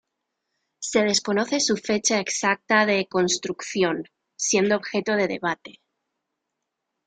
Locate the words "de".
2.87-3.05, 5.13-5.27